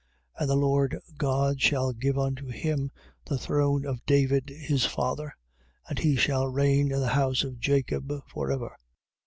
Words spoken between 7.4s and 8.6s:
of Jacob for